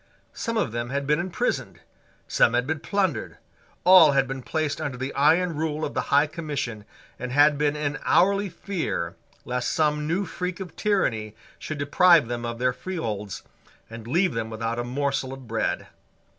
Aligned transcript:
Some 0.33 0.57
of 0.57 0.71
them 0.71 0.89
had 0.89 1.05
been 1.05 1.19
imprisoned: 1.19 1.79
some 2.27 2.55
had 2.55 2.65
been 2.65 2.79
plundered: 2.79 3.37
all 3.83 4.13
had 4.13 4.27
been 4.27 4.41
placed 4.41 4.81
under 4.81 4.97
the 4.97 5.13
iron 5.13 5.55
rule 5.55 5.85
of 5.85 5.93
the 5.93 6.01
High 6.09 6.25
Commission, 6.25 6.85
and 7.19 7.31
had 7.31 7.55
been 7.55 7.75
in 7.75 7.99
hourly 8.03 8.49
fear 8.49 9.15
lest 9.45 9.69
some 9.69 10.07
new 10.07 10.25
freak 10.25 10.59
of 10.59 10.75
tyranny 10.75 11.35
should 11.59 11.77
deprive 11.77 12.27
them 12.29 12.47
of 12.47 12.57
their 12.57 12.73
freeholds 12.73 13.43
and 13.91 14.07
leave 14.07 14.33
them 14.33 14.49
without 14.49 14.79
a 14.79 14.83
morsel 14.83 15.33
of 15.33 15.47
bread. 15.47 15.85